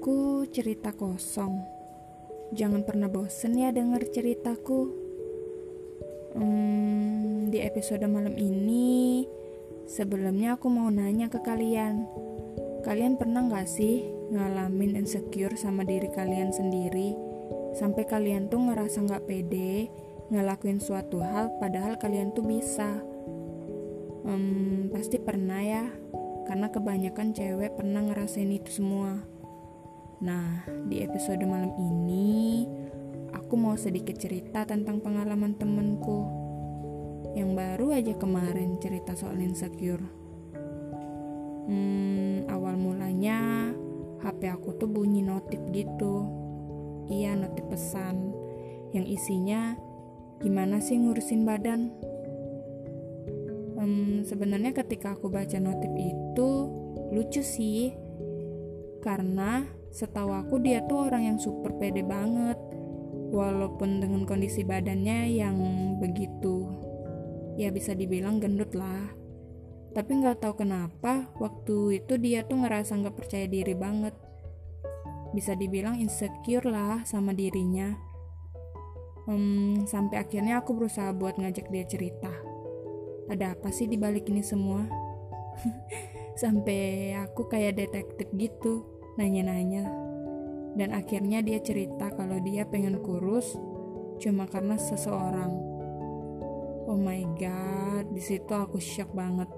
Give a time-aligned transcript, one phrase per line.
[0.00, 1.60] Aku cerita kosong.
[2.56, 4.88] Jangan pernah bosen ya denger ceritaku.
[6.32, 9.28] Hmm, di episode malam ini,
[9.84, 12.08] sebelumnya aku mau nanya ke kalian.
[12.80, 17.12] Kalian pernah gak sih ngalamin insecure sama diri kalian sendiri?
[17.76, 19.92] Sampai kalian tuh ngerasa gak pede
[20.32, 23.04] ngelakuin suatu hal padahal kalian tuh bisa.
[24.24, 25.84] Hmm, pasti pernah ya,
[26.48, 29.29] karena kebanyakan cewek pernah ngerasain itu semua.
[30.20, 32.68] Nah, di episode malam ini
[33.32, 36.28] aku mau sedikit cerita tentang pengalaman temenku
[37.32, 40.04] yang baru aja kemarin cerita soal insecure.
[41.64, 43.72] Hmm, awal mulanya
[44.20, 46.28] HP aku tuh bunyi notif gitu.
[47.08, 48.36] Iya, notif pesan
[48.92, 49.72] yang isinya
[50.44, 51.96] gimana sih ngurusin badan?
[53.80, 56.50] Hmm, sebenarnya ketika aku baca notif itu
[57.08, 57.96] lucu sih
[59.00, 62.56] karena Setahu aku dia tuh orang yang super pede banget.
[63.30, 65.56] Walaupun dengan kondisi badannya yang
[66.02, 66.66] begitu
[67.58, 69.10] ya bisa dibilang gendut lah.
[69.90, 74.14] Tapi nggak tahu kenapa waktu itu dia tuh ngerasa nggak percaya diri banget.
[75.34, 77.94] Bisa dibilang insecure lah sama dirinya.
[79.26, 82.30] Hmm, sampai akhirnya aku berusaha buat ngajak dia cerita.
[83.30, 84.86] Ada apa sih di balik ini semua?
[86.40, 89.88] sampai aku kayak detektif gitu nanya-nanya.
[90.78, 93.58] Dan akhirnya dia cerita kalau dia pengen kurus
[94.20, 95.50] cuma karena seseorang.
[96.86, 99.48] Oh my god, di situ aku shock banget.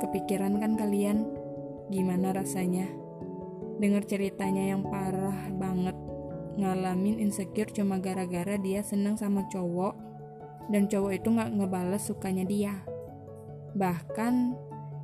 [0.00, 1.28] Kepikiran kan kalian
[1.92, 2.86] gimana rasanya?
[3.82, 5.96] Dengar ceritanya yang parah banget
[6.60, 9.94] ngalamin insecure cuma gara-gara dia seneng sama cowok
[10.70, 12.74] dan cowok itu nggak ngebales sukanya dia.
[13.74, 14.34] Bahkan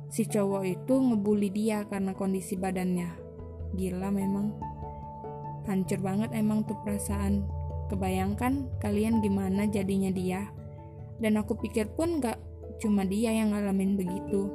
[0.07, 3.26] si cowok itu ngebully dia karena kondisi badannya.
[3.75, 4.55] Gila memang.
[5.67, 7.43] Hancur banget emang tuh perasaan.
[7.91, 10.47] Kebayangkan kalian gimana jadinya dia.
[11.19, 12.39] Dan aku pikir pun gak
[12.79, 14.47] cuma dia yang ngalamin begitu.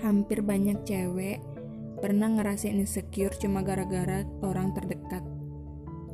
[0.00, 1.42] Hampir banyak cewek
[1.98, 5.26] pernah ngerasain insecure cuma gara-gara orang terdekat.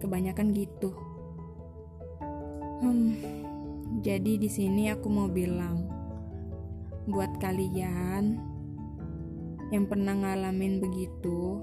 [0.00, 0.96] Kebanyakan gitu.
[2.80, 3.16] Hmm,
[4.00, 5.88] jadi di sini aku mau bilang
[7.04, 8.40] buat kalian
[9.68, 11.60] yang pernah ngalamin begitu,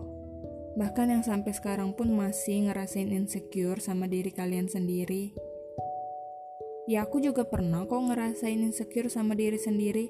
[0.71, 5.35] Bahkan yang sampai sekarang pun masih ngerasain insecure sama diri kalian sendiri.
[6.87, 10.07] Ya aku juga pernah kok ngerasain insecure sama diri sendiri.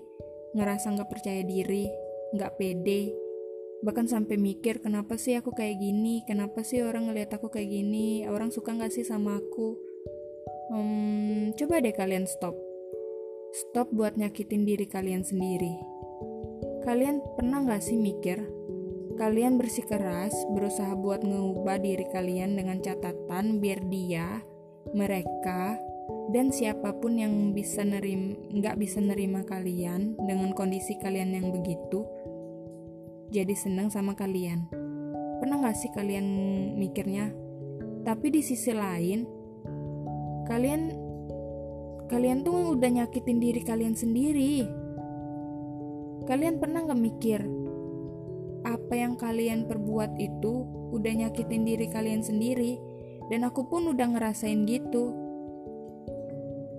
[0.54, 1.90] Ngerasa gak percaya diri,
[2.38, 3.12] gak pede.
[3.82, 8.30] Bahkan sampai mikir kenapa sih aku kayak gini, kenapa sih orang ngeliat aku kayak gini,
[8.30, 9.74] orang suka gak sih sama aku.
[10.70, 12.54] Hmm, coba deh kalian stop.
[13.52, 15.76] Stop buat nyakitin diri kalian sendiri.
[16.86, 18.40] Kalian pernah gak sih mikir,
[19.22, 24.42] Kalian bersikeras berusaha buat mengubah diri kalian dengan catatan biar dia,
[24.98, 25.78] mereka,
[26.34, 32.02] dan siapa pun yang bisa nerim, nggak bisa nerima kalian dengan kondisi kalian yang begitu,
[33.30, 34.66] jadi senang sama kalian.
[35.38, 36.26] Pernah nggak sih kalian
[36.82, 37.30] mikirnya?
[38.02, 39.22] Tapi di sisi lain,
[40.50, 40.98] kalian
[42.10, 44.66] kalian tuh udah nyakitin diri kalian sendiri.
[46.26, 47.61] Kalian pernah nggak mikir,
[48.62, 52.78] apa yang kalian perbuat itu udah nyakitin diri kalian sendiri.
[53.32, 55.16] Dan aku pun udah ngerasain gitu.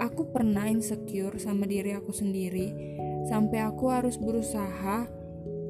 [0.03, 2.75] Aku pernah insecure sama diri aku sendiri.
[3.31, 5.07] Sampai aku harus berusaha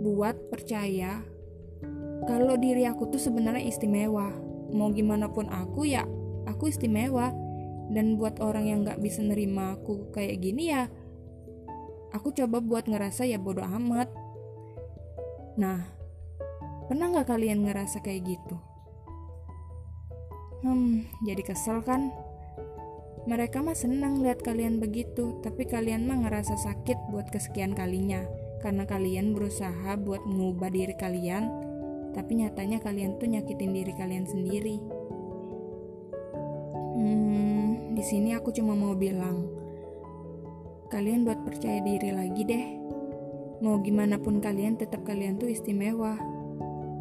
[0.02, 1.22] buat percaya
[2.26, 4.30] kalau diri aku tuh sebenarnya istimewa.
[4.72, 6.02] Mau gimana pun aku ya
[6.48, 7.30] aku istimewa.
[7.92, 10.88] Dan buat orang yang gak bisa nerima aku kayak gini ya
[12.12, 14.08] aku coba buat ngerasa ya bodoh amat.
[15.56, 16.01] Nah
[16.91, 18.56] Pernah nggak kalian ngerasa kayak gitu?
[20.62, 22.15] Hmm, jadi kesel kan?
[23.26, 28.27] Mereka mah senang lihat kalian begitu, tapi kalian mah ngerasa sakit buat kesekian kalinya
[28.62, 31.51] karena kalian berusaha buat mengubah diri kalian,
[32.15, 34.78] tapi nyatanya kalian tuh nyakitin diri kalian sendiri.
[36.95, 39.51] Hmm, di sini aku cuma mau bilang,
[40.95, 42.66] kalian buat percaya diri lagi deh.
[43.62, 46.31] Mau gimana pun kalian, tetap kalian tuh istimewa.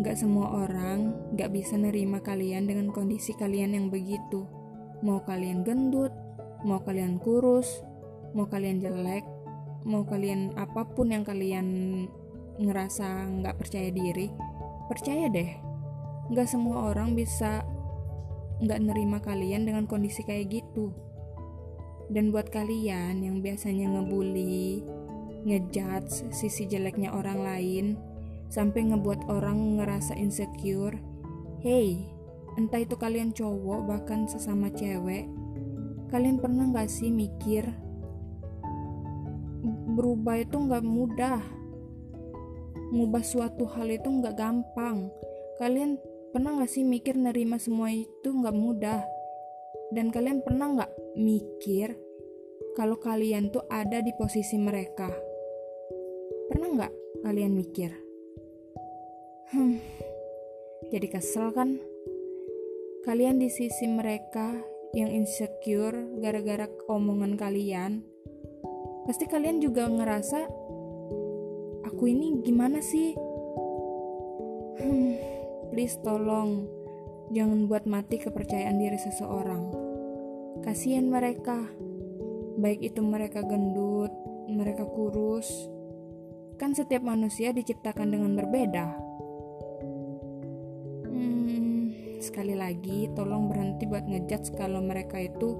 [0.01, 4.49] Gak semua orang gak bisa nerima kalian dengan kondisi kalian yang begitu.
[5.05, 6.09] Mau kalian gendut,
[6.65, 7.85] mau kalian kurus,
[8.33, 9.21] mau kalian jelek,
[9.85, 11.67] mau kalian apa pun yang kalian
[12.57, 14.33] ngerasa gak percaya diri,
[14.89, 15.53] percaya deh.
[16.33, 17.61] Gak semua orang bisa
[18.65, 20.89] gak nerima kalian dengan kondisi kayak gitu.
[22.09, 24.81] Dan buat kalian yang biasanya ngebully,
[25.45, 27.85] ngejudge sisi jeleknya orang lain,
[28.51, 30.99] sampai ngebuat orang ngerasa insecure,
[31.61, 32.09] Hey,
[32.57, 35.29] entah itu kalian cowok bahkan sesama cewek,
[36.11, 37.69] kalian pernah gak sih mikir
[39.93, 41.39] berubah itu gak mudah,
[42.91, 45.07] ngubah suatu hal itu gak gampang.
[45.61, 46.01] Kalian
[46.33, 49.05] pernah gak sih mikir nerima semua itu gak mudah?
[49.93, 51.93] Dan kalian pernah gak mikir
[52.73, 55.13] kalau kalian tuh ada di posisi mereka?
[56.49, 58.10] Pernah gak kalian mikir?
[59.51, 59.83] Hmm,
[60.95, 61.75] jadi kesel kan?
[63.03, 64.55] Kalian di sisi mereka
[64.95, 67.99] yang insecure gara-gara omongan kalian,
[69.03, 70.47] pasti kalian juga ngerasa
[71.83, 73.11] aku ini gimana sih?
[74.79, 75.19] Hmm,
[75.75, 76.71] please tolong
[77.35, 79.67] jangan buat mati kepercayaan diri seseorang.
[80.63, 81.59] Kasihan mereka,
[82.55, 84.15] baik itu mereka gendut,
[84.47, 85.67] mereka kurus.
[86.55, 89.00] Kan setiap manusia diciptakan dengan berbeda.
[92.31, 95.51] Sekali lagi tolong berhenti buat ngejudge kalau mereka itu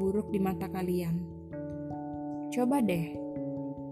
[0.00, 1.12] buruk di mata kalian.
[2.48, 3.12] Coba deh,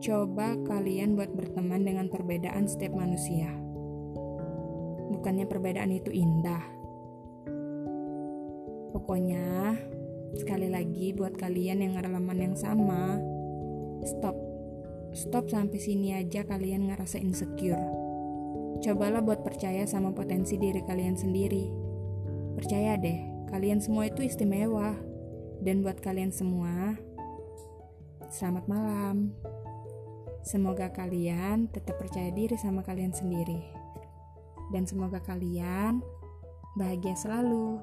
[0.01, 3.53] coba kalian buat berteman dengan perbedaan setiap manusia.
[5.13, 6.65] Bukannya perbedaan itu indah.
[8.97, 9.77] Pokoknya,
[10.33, 13.21] sekali lagi buat kalian yang ngalaman yang sama,
[14.09, 14.33] stop.
[15.13, 17.85] Stop sampai sini aja kalian ngerasa insecure.
[18.81, 21.88] Cobalah buat percaya sama potensi diri kalian sendiri
[22.59, 23.23] Percaya deh,
[23.55, 24.99] kalian semua itu istimewa.
[25.63, 26.99] Dan buat kalian semua,
[28.35, 29.31] selamat malam.
[30.43, 33.63] Semoga kalian tetap percaya diri sama kalian sendiri.
[34.75, 36.03] Dan semoga kalian
[36.75, 37.79] bahagia selalu.